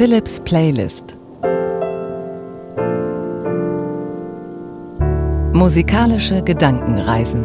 Philips 0.00 0.40
Playlist 0.40 1.14
Musikalische 5.52 6.42
Gedankenreisen 6.42 7.44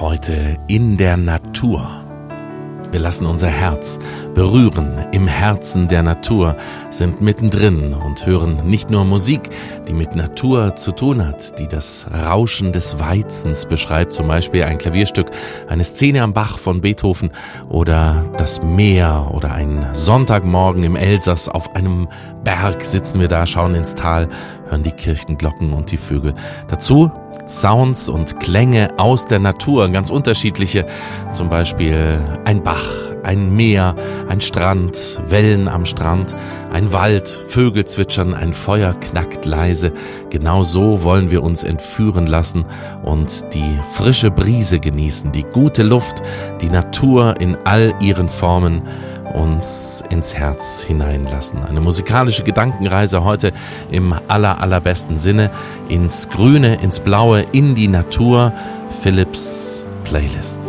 Heute 0.00 0.58
in 0.66 0.96
der 0.96 1.16
Natur. 1.16 2.03
Wir 2.94 3.00
lassen 3.00 3.26
unser 3.26 3.48
Herz 3.48 3.98
berühren 4.36 5.04
im 5.10 5.26
Herzen 5.26 5.88
der 5.88 6.04
Natur, 6.04 6.54
sind 6.90 7.20
mittendrin 7.20 7.92
und 7.92 8.24
hören 8.24 8.68
nicht 8.68 8.88
nur 8.88 9.04
Musik, 9.04 9.50
die 9.88 9.92
mit 9.92 10.14
Natur 10.14 10.76
zu 10.76 10.92
tun 10.92 11.26
hat, 11.26 11.58
die 11.58 11.66
das 11.66 12.06
Rauschen 12.08 12.72
des 12.72 13.00
Weizens 13.00 13.66
beschreibt, 13.66 14.12
zum 14.12 14.28
Beispiel 14.28 14.62
ein 14.62 14.78
Klavierstück, 14.78 15.32
eine 15.66 15.82
Szene 15.82 16.22
am 16.22 16.34
Bach 16.34 16.56
von 16.56 16.82
Beethoven 16.82 17.32
oder 17.68 18.30
das 18.38 18.62
Meer 18.62 19.28
oder 19.34 19.50
ein 19.50 19.88
Sonntagmorgen 19.92 20.84
im 20.84 20.94
Elsass 20.94 21.48
auf 21.48 21.74
einem 21.74 22.06
Berg 22.44 22.84
sitzen 22.84 23.18
wir 23.18 23.26
da, 23.26 23.44
schauen 23.44 23.74
ins 23.74 23.96
Tal, 23.96 24.28
hören 24.68 24.84
die 24.84 24.92
Kirchenglocken 24.92 25.72
und 25.72 25.90
die 25.90 25.96
Vögel. 25.96 26.34
Dazu 26.68 27.10
Sounds 27.46 28.08
und 28.08 28.40
Klänge 28.40 28.90
aus 28.98 29.26
der 29.26 29.38
Natur, 29.38 29.88
ganz 29.88 30.10
unterschiedliche, 30.10 30.86
zum 31.32 31.48
Beispiel 31.48 32.20
ein 32.44 32.62
Bach, 32.62 32.84
ein 33.24 33.54
Meer, 33.56 33.94
ein 34.28 34.40
Strand, 34.40 35.20
Wellen 35.26 35.66
am 35.68 35.86
Strand, 35.86 36.36
ein 36.72 36.92
Wald, 36.92 37.28
Vögel 37.28 37.84
zwitschern, 37.86 38.34
ein 38.34 38.52
Feuer 38.52 38.94
knackt 38.94 39.46
leise. 39.46 39.92
Genau 40.30 40.62
so 40.62 41.02
wollen 41.02 41.30
wir 41.30 41.42
uns 41.42 41.64
entführen 41.64 42.26
lassen 42.26 42.66
und 43.02 43.54
die 43.54 43.78
frische 43.92 44.30
Brise 44.30 44.78
genießen, 44.78 45.32
die 45.32 45.44
gute 45.44 45.82
Luft, 45.82 46.22
die 46.60 46.68
Natur 46.68 47.40
in 47.40 47.56
all 47.64 47.94
ihren 48.00 48.28
Formen 48.28 48.82
uns 49.34 50.02
ins 50.08 50.34
Herz 50.34 50.84
hineinlassen. 50.84 51.64
Eine 51.64 51.80
musikalische 51.80 52.44
Gedankenreise 52.44 53.24
heute 53.24 53.52
im 53.90 54.14
aller, 54.28 54.60
allerbesten 54.60 55.18
Sinne 55.18 55.50
ins 55.88 56.28
Grüne, 56.30 56.76
ins 56.82 57.00
Blaue, 57.00 57.44
in 57.52 57.74
die 57.74 57.88
Natur. 57.88 58.52
Philips 59.02 59.84
Playlist. 60.04 60.62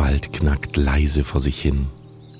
Wald 0.00 0.32
knackt 0.32 0.78
leise 0.78 1.24
vor 1.24 1.42
sich 1.42 1.60
hin. 1.60 1.88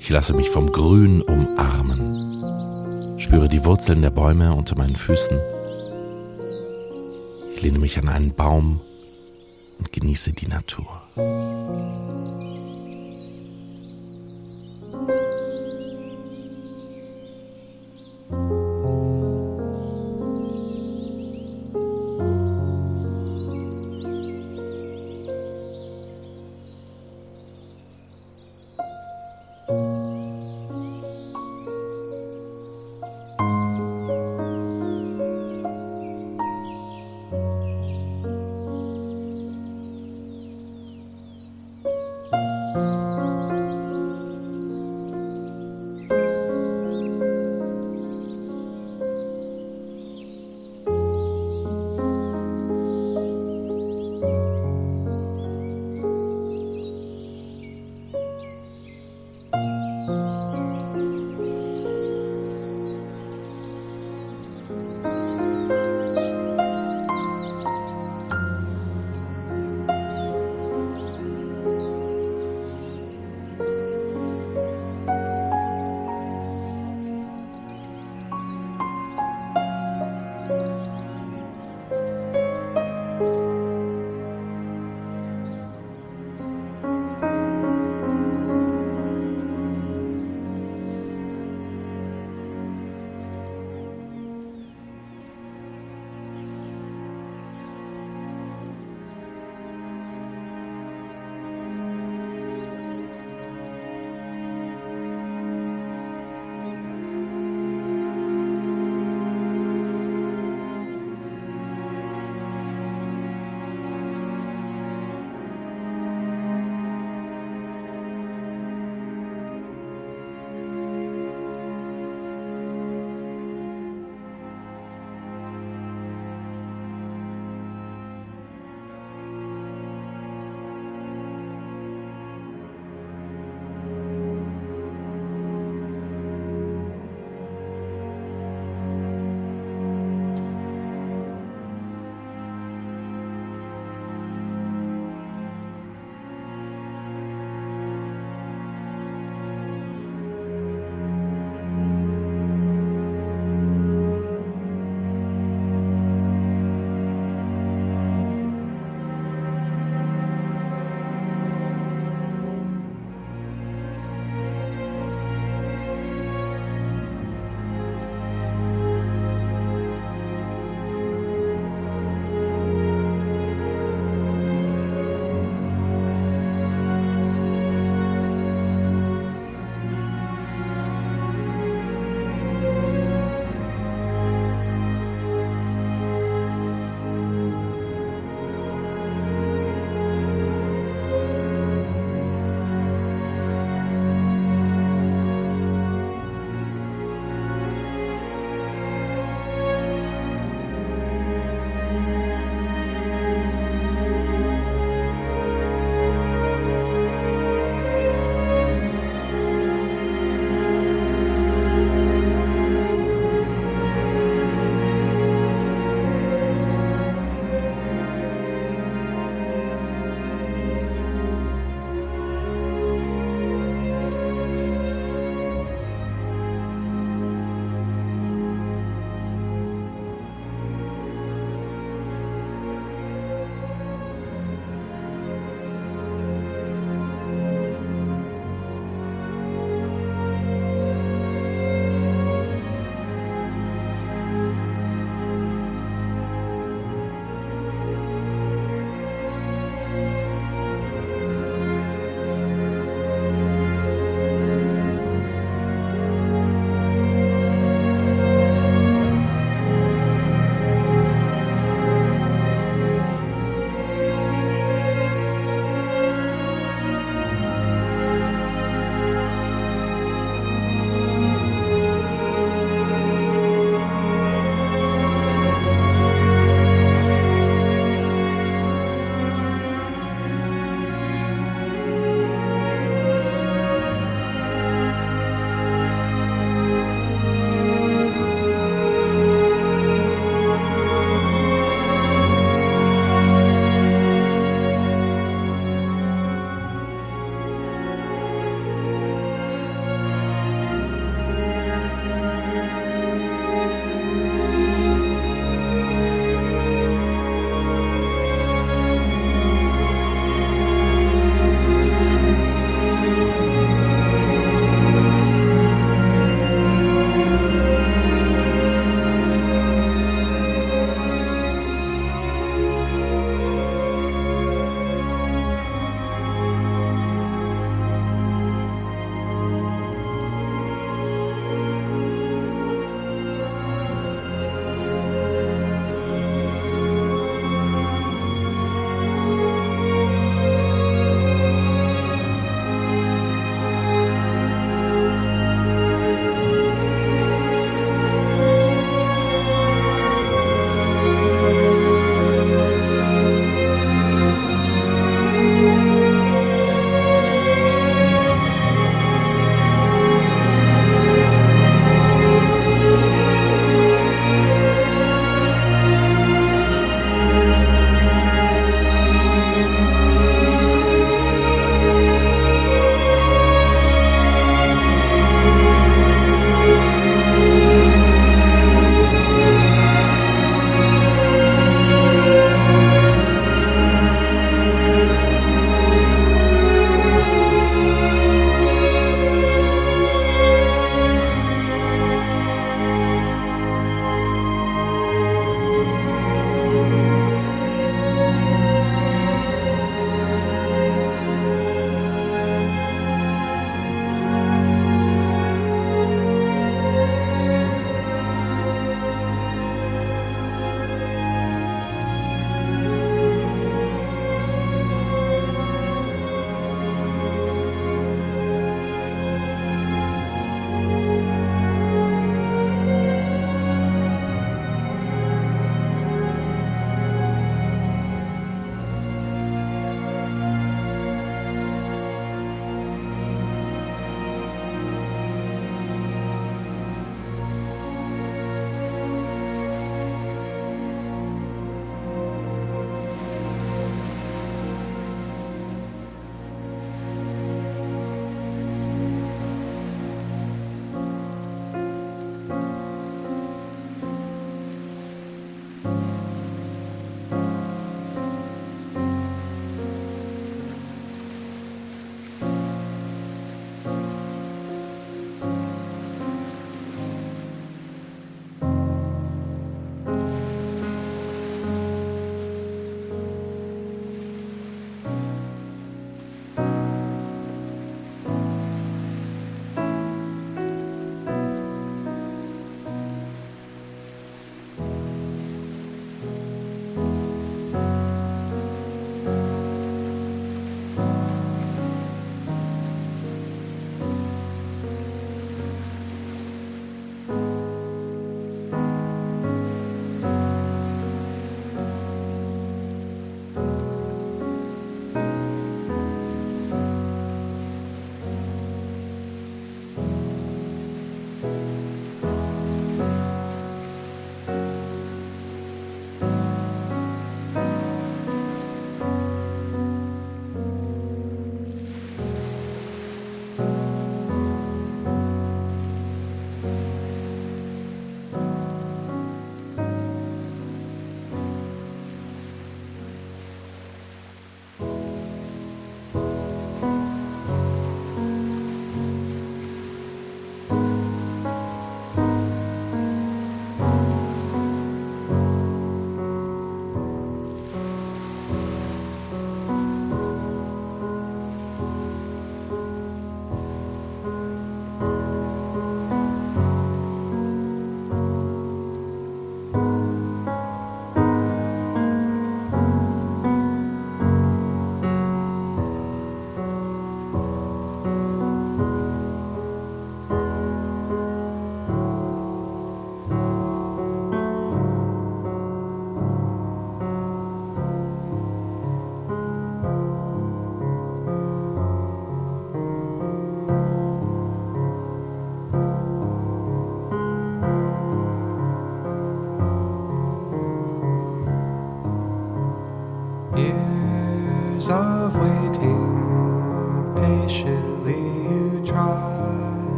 Ich 0.00 0.10
lasse 0.10 0.34
mich 0.34 0.50
vom 0.50 0.72
Grün 0.72 1.22
umarmen. 1.22 3.20
Spüre 3.20 3.48
die 3.48 3.64
Wurzeln 3.64 4.02
der 4.02 4.10
Bäume 4.10 4.52
unter 4.52 4.76
meinen 4.76 4.96
Füßen. 4.96 5.38
Ich 7.52 7.62
lehne 7.62 7.78
mich 7.78 7.96
an 7.96 8.08
einen 8.08 8.34
Baum 8.34 8.80
und 9.78 9.92
genieße 9.92 10.32
die 10.32 10.48
Natur. 10.48 11.03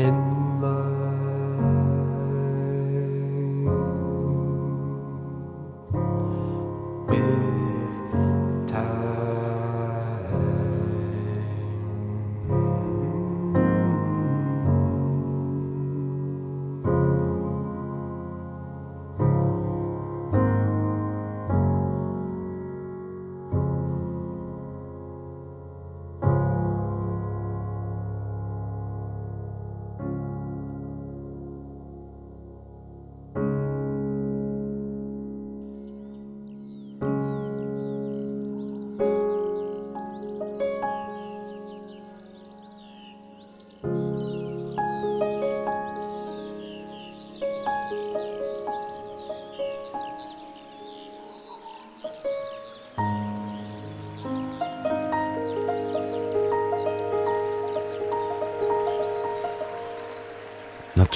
in 0.00 0.29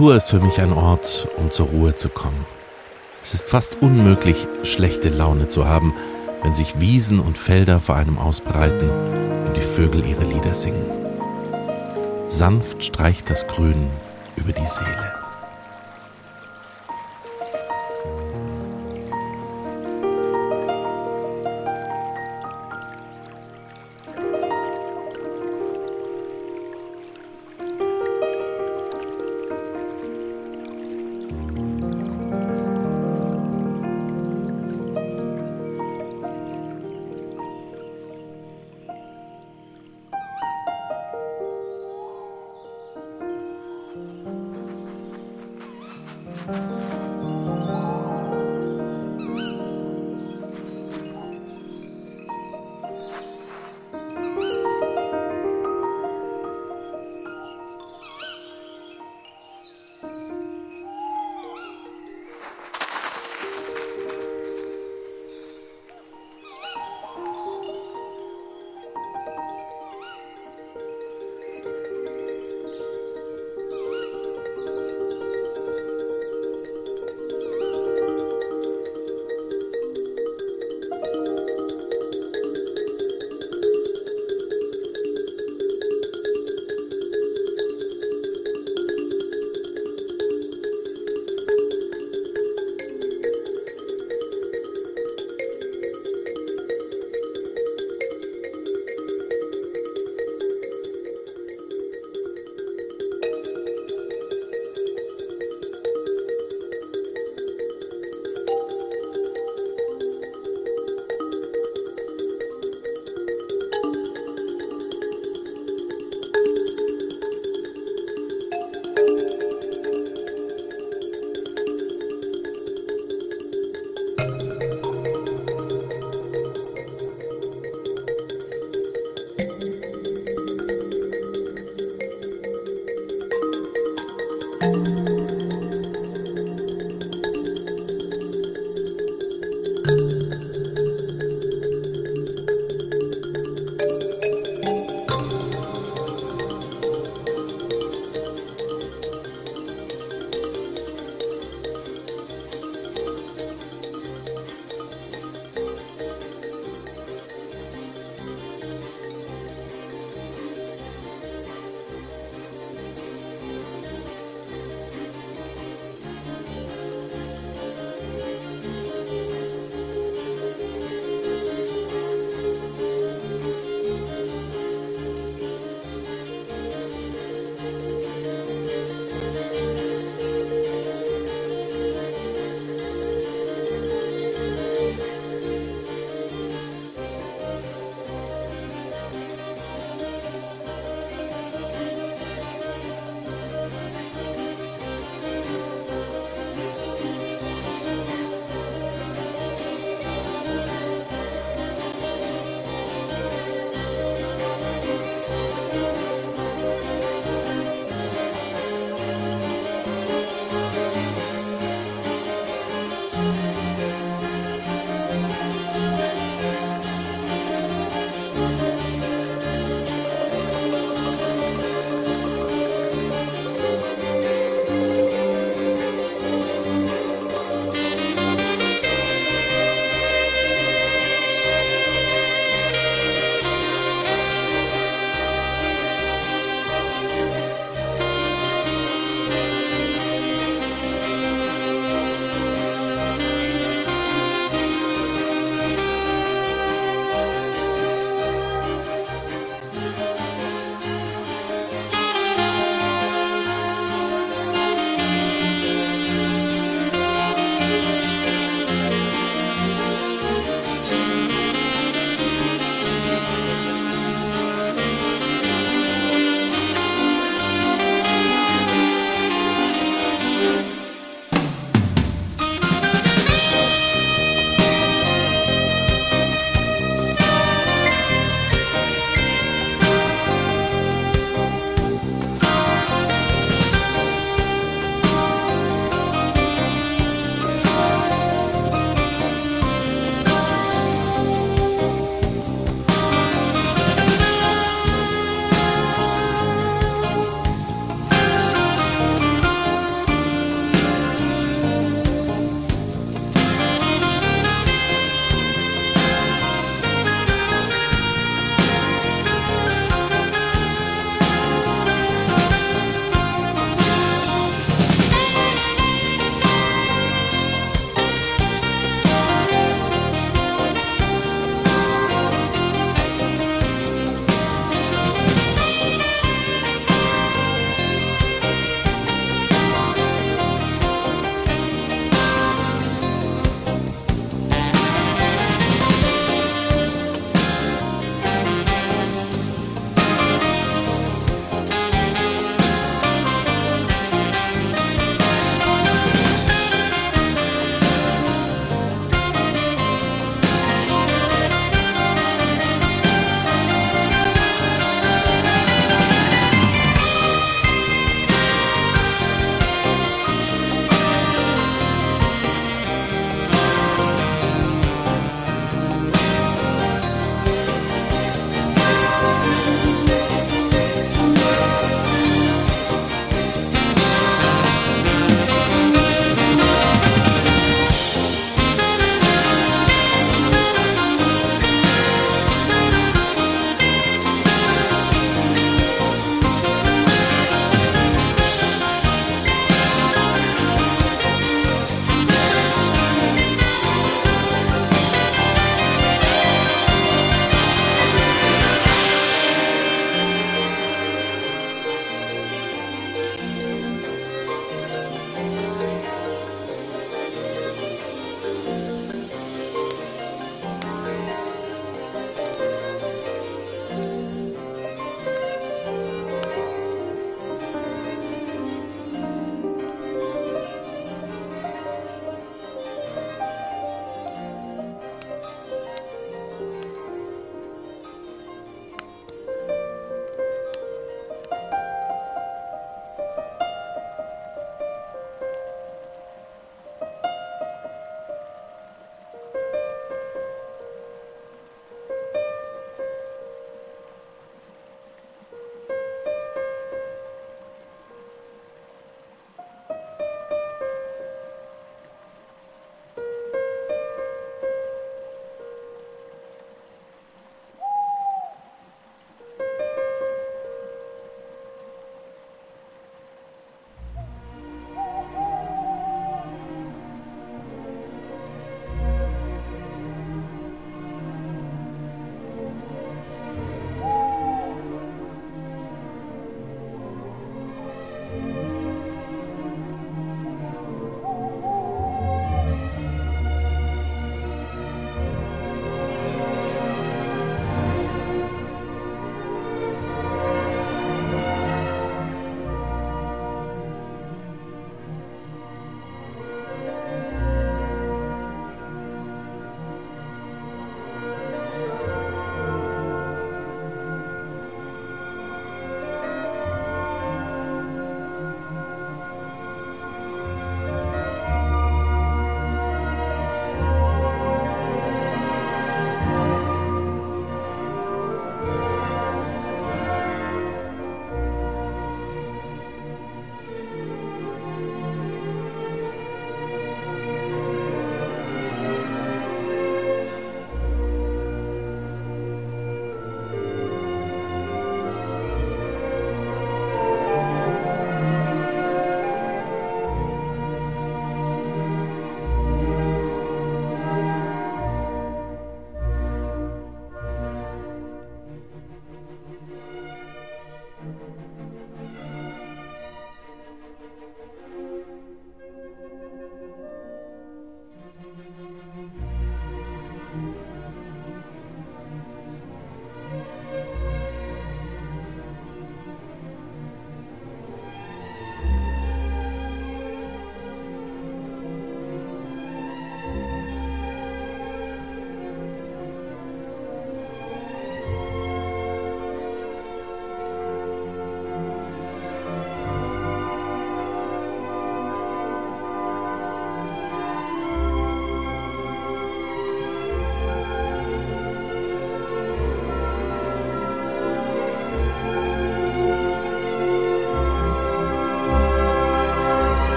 Natur 0.00 0.16
ist 0.16 0.30
für 0.30 0.40
mich 0.40 0.58
ein 0.62 0.72
Ort, 0.72 1.28
um 1.36 1.50
zur 1.50 1.66
Ruhe 1.66 1.94
zu 1.94 2.08
kommen. 2.08 2.46
Es 3.22 3.34
ist 3.34 3.50
fast 3.50 3.82
unmöglich, 3.82 4.48
schlechte 4.62 5.10
Laune 5.10 5.48
zu 5.48 5.68
haben, 5.68 5.94
wenn 6.42 6.54
sich 6.54 6.80
Wiesen 6.80 7.20
und 7.20 7.36
Felder 7.36 7.80
vor 7.80 7.96
einem 7.96 8.16
ausbreiten 8.16 8.88
und 8.88 9.58
die 9.58 9.60
Vögel 9.60 10.06
ihre 10.06 10.24
Lieder 10.24 10.54
singen. 10.54 10.86
Sanft 12.28 12.82
streicht 12.82 13.28
das 13.28 13.46
Grün 13.46 13.90
über 14.36 14.52
die 14.52 14.66
Seele. 14.66 15.19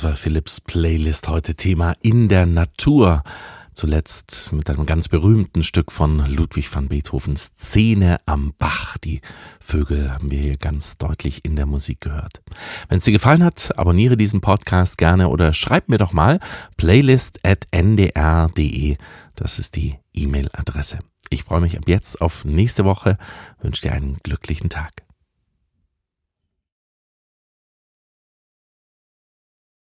Das 0.00 0.08
war 0.12 0.16
Philips 0.16 0.62
Playlist 0.62 1.28
heute 1.28 1.54
Thema 1.56 1.94
in 2.00 2.30
der 2.30 2.46
Natur. 2.46 3.22
Zuletzt 3.74 4.50
mit 4.50 4.70
einem 4.70 4.86
ganz 4.86 5.08
berühmten 5.08 5.62
Stück 5.62 5.92
von 5.92 6.24
Ludwig 6.26 6.74
van 6.74 6.88
Beethovens 6.88 7.52
Szene 7.58 8.18
am 8.24 8.54
Bach. 8.58 8.96
Die 8.96 9.20
Vögel 9.60 10.10
haben 10.10 10.30
wir 10.30 10.40
hier 10.40 10.56
ganz 10.56 10.96
deutlich 10.96 11.44
in 11.44 11.54
der 11.54 11.66
Musik 11.66 12.00
gehört. 12.00 12.40
Wenn 12.88 12.96
es 12.96 13.04
dir 13.04 13.12
gefallen 13.12 13.44
hat, 13.44 13.78
abonniere 13.78 14.16
diesen 14.16 14.40
Podcast 14.40 14.96
gerne 14.96 15.28
oder 15.28 15.52
schreib 15.52 15.90
mir 15.90 15.98
doch 15.98 16.14
mal 16.14 16.40
playlist 16.78 17.38
at 17.44 17.66
ndr.de. 17.70 18.96
Das 19.36 19.58
ist 19.58 19.76
die 19.76 19.98
E-Mail-Adresse. 20.14 21.00
Ich 21.28 21.44
freue 21.44 21.60
mich 21.60 21.76
ab 21.76 21.84
jetzt 21.86 22.22
auf 22.22 22.46
nächste 22.46 22.86
Woche, 22.86 23.18
wünsche 23.60 23.82
dir 23.82 23.92
einen 23.92 24.16
glücklichen 24.22 24.70
Tag. 24.70 25.02